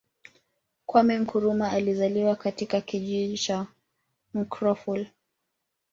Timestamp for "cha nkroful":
3.37-5.07